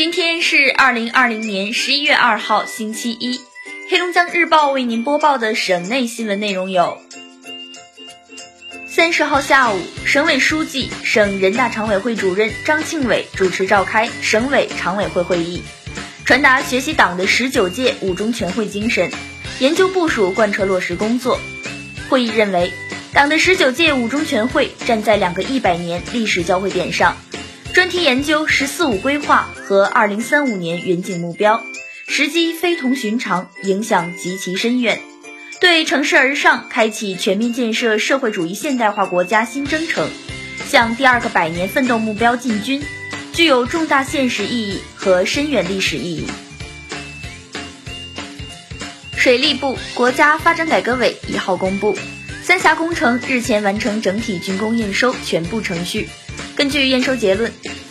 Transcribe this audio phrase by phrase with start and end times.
[0.00, 3.38] 今天是二零二零年十一月二号，星期一。
[3.90, 6.96] 黑龙江日报为您播报的省内新闻内容有：
[8.88, 15.62] 三十号下午，省委书记、省人大常委会主任张庆伟主持召开省委常委会会议，
[16.24, 19.10] 传达学习党的十九届五中全会精神，
[19.58, 21.38] 研究部署贯彻落实工作。
[22.08, 22.72] 会议认为，
[23.12, 27.18] 党的十九届五中全会站在两个一百年历史交汇点上。
[27.72, 31.64] 专题研究“十四五”规划和二零三五年远景目标，
[32.08, 35.00] 时机非同寻常，影响极其深远，
[35.60, 40.10] 对乘势而上、开启全面建设社会主义现代化国家新征程、
[40.68, 42.82] 向第二个百年奋斗目标进军，
[43.32, 46.26] 具有重大现实意义和深远历史意义。
[49.16, 51.96] 水利部、国家发展改革委一号公布，
[52.42, 56.08] 三峡工程日前完成整体竣工验收全部程序。
[56.56, 57.50] 根据验收结论，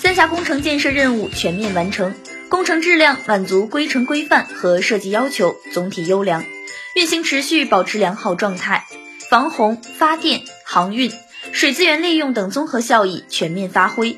[0.09, 2.15] 三峡工程建设任务全面完成，
[2.49, 6.43] 工程质量满足规程规范和设计要求，总体优良，
[6.95, 8.87] 运行持续保持良好状态，
[9.29, 11.11] 防洪、发电、航运、
[11.51, 14.17] 水资源利用等综合效益全面发挥。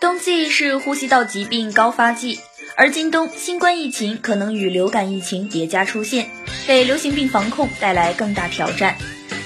[0.00, 2.40] 冬季是呼吸道疾病高发季，
[2.74, 6.30] 而今冬新冠疫情可能与流感疫情叠加出现，
[6.66, 8.96] 给流行病防控带来更大挑战。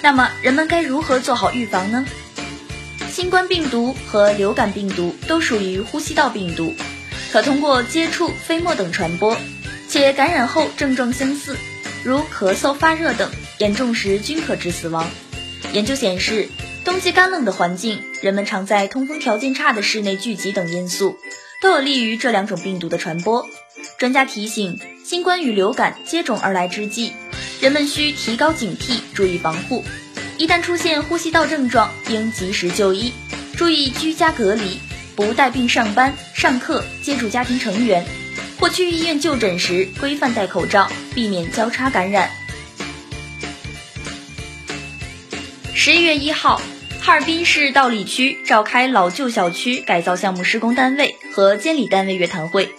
[0.01, 2.07] 那么，人们该如何做好预防呢？
[3.21, 6.75] 新冠病毒和流感病毒都属于呼吸道病毒，
[7.31, 9.37] 可通过接触、飞沫等传播，
[9.91, 11.59] 且感染后症状相似，
[12.03, 15.07] 如咳嗽、发热等，严重时均可致死亡。
[15.75, 16.48] 研究显示，
[16.83, 21.19] 冬季干冷的环境、人们常在通风条件差的室内聚集等因素，
[21.61, 23.47] 都有利于这两种病毒的传播。
[23.98, 27.13] 专家提醒，新冠与流感接踵而来之际，
[27.61, 29.85] 人们需提高警惕，注意防护。
[30.41, 33.12] 一旦出现呼吸道症状，应及时就医，
[33.58, 34.80] 注意居家隔离，
[35.14, 38.06] 不带病上班、上课，接触家庭成员，
[38.58, 42.30] 或去医院就诊时规范戴口罩，避免交叉感染。
[45.74, 46.62] 十一月一号，
[47.02, 52.70] 哈尔滨市道里区召开老旧小区改造项目施工单位和监理单位约谈会，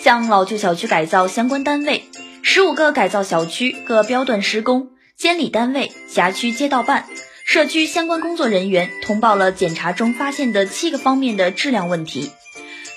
[0.00, 2.08] 向老旧小区改造相关单位
[2.40, 4.88] 十五个改造小区各标段施工。
[5.22, 7.06] 监理单位、辖区街道办、
[7.44, 12.32] 社区相关工作人员通报了检查中发现的七个方面的质量问题。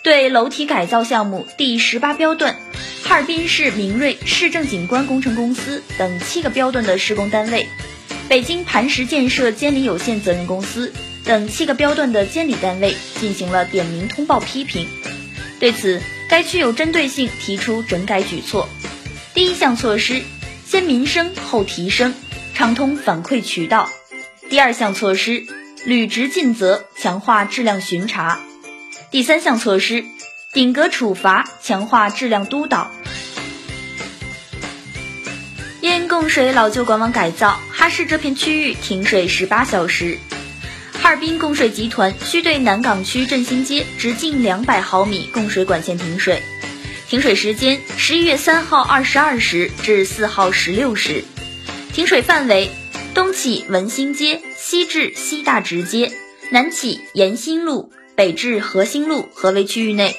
[0.03, 2.55] 对楼体改造项目第十八标段，
[3.03, 7.67] 哈尔滨市明锐市政景观工程公司等七个标段的施工单位，
[8.27, 10.91] 北京磐石建设监理有限责任公司
[11.25, 14.87] 等七个标段的监理单位进行了点名通报批评。
[15.59, 18.67] 对此，该区有针对性提出整改举措。
[19.35, 20.23] 第一项措施。
[20.75, 22.13] 先民生后提升，
[22.53, 23.89] 畅通反馈渠道。
[24.49, 25.45] 第二项措施，
[25.85, 28.39] 履职尽责，强化质量巡查。
[29.09, 30.03] 第三项措施，
[30.51, 32.91] 顶格处罚，强化质量督导。
[35.79, 40.17] 因供水老旧管网改造，哈市这片区域停水十八小时。
[41.01, 46.43] 哈尔滨供水集团需对南岗区振兴街直径两百毫米供水管线停水。
[47.07, 51.23] 停水时间：十一月三号二十二时至四号十六时。
[51.93, 52.71] 停水范围：
[53.13, 56.11] 东起文兴街，西至西大直街，
[56.49, 60.15] 南起延新路，北至和兴路合围区域内。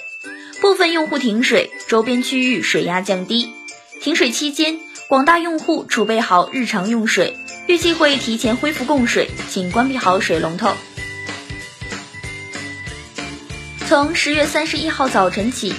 [0.60, 3.52] 部分用户停水，周边区域水压降低。
[4.00, 7.36] 停水期间，广大用户储备好日常用水，
[7.66, 10.72] 预计会提前恢复供水，请关闭好水龙头。
[13.88, 15.74] 从十月三十一号早晨起。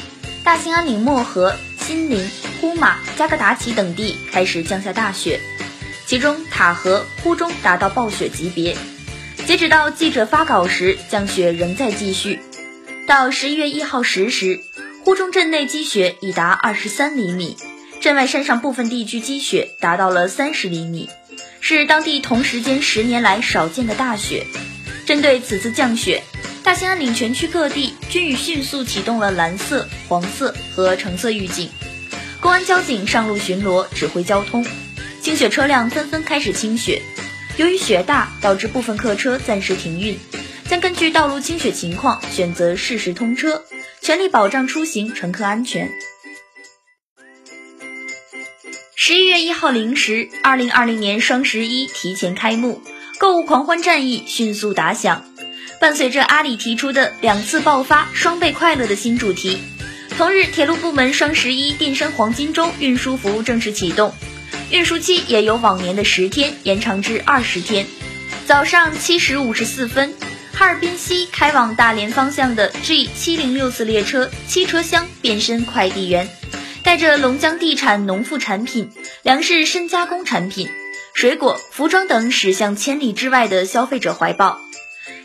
[0.48, 2.26] 大兴安岭漠河、新林、
[2.62, 5.42] 呼玛、加格达奇等地开始降下大雪，
[6.06, 8.78] 其中塔河、呼中达到暴雪级别。
[9.46, 12.40] 截止到记者发稿时，降雪仍在继续。
[13.06, 14.62] 到十一月一号十时，
[15.04, 17.58] 呼中镇内积雪已达二十三厘米，
[18.00, 21.10] 镇外山上部分地区积雪达到了三十厘米，
[21.60, 24.48] 是当地同时间十年来少见的大雪。
[25.06, 26.24] 针对此次降雪，
[26.68, 31.70] 大兴安岭全区各地均已迅速启动了蓝色、黄色和橙色预警，
[32.42, 34.66] 公安交警上路巡逻指挥交通，
[35.22, 37.02] 清雪车辆纷纷开始清雪。
[37.56, 40.20] 由于雪大，导致部分客车暂时停运，
[40.70, 43.64] 将根据道路清雪情况选择适时通车，
[44.02, 45.90] 全力保障出行乘客安全。
[48.94, 52.82] 十一月一号零时，二零二零年双十一提前开幕，
[53.20, 55.24] 购物狂欢战役迅速打响。
[55.80, 59.62] 伴随着阿里提出的两次爆发双倍快乐的新主题，
[60.18, 64.14] 同日，铁路部门双十一电商黄金周运输服务正式启动，
[64.72, 67.86] 运输期也由往年的十天延长至二十天。
[68.48, 70.14] 早上七时五十四分，
[70.52, 76.28] 哈尔滨西开往大连方向的 G 七零六次列车七车厢变身快递员，
[76.82, 78.90] 带着龙江地产农副产品、
[79.22, 80.68] 粮食深加工产品、
[81.14, 84.62] 水果、服装等驶向千里之外的消费者怀抱。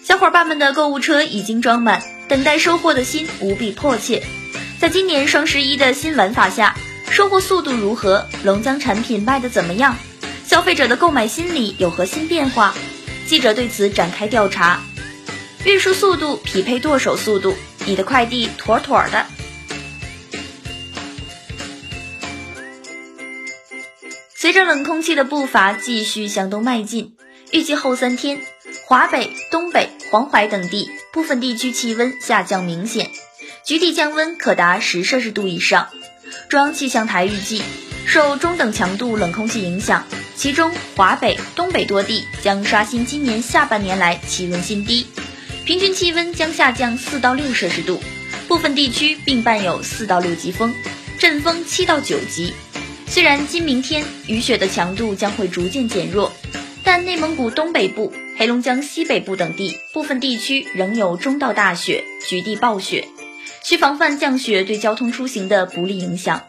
[0.04, 4.22] 小伙伴们的购物车已经装满，等待收货的心无比迫切。
[4.80, 6.76] 在今年双十一的新玩法下，
[7.10, 8.26] 收货速度如何？
[8.42, 9.96] 龙江产品卖得怎么样？
[10.44, 12.74] 消费者的购买心理有何新变化？
[13.26, 14.82] 记者对此展开调查。
[15.64, 17.54] 运输速度匹配剁手速度，
[17.86, 19.26] 你的快递妥妥的。
[24.34, 27.14] 随着冷空气的步伐继续向东迈进，
[27.52, 28.40] 预计后三天，
[28.92, 33.08] 华北、东北、黄淮等地部分地区气温下降明显，
[33.64, 35.88] 局地降温可达十摄氏度以上。
[36.50, 37.62] 中央气象台预计，
[38.04, 40.04] 受中等强度冷空气影响，
[40.36, 45.06] 其中华北、东北多地将刷新今年下半年来气温新低。
[45.64, 47.98] 平均气温将下降四到六摄氏度，
[48.46, 50.74] 部分地区并伴有四到六级风，
[51.18, 52.52] 阵风七到九级。
[53.06, 56.30] 虽然今明天雨雪的强度将会逐渐减弱，
[56.84, 63.06] 但内蒙古东北部、黑龙江西北部等地部分地区仍有中到大雪，局地暴雪，
[63.62, 66.42] 需防范降雪对交通出行的不利影响。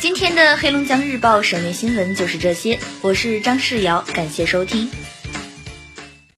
[0.00, 4.90] 今天的黑龙江日报省内新闻就是这些，我是张世尧，感谢收听。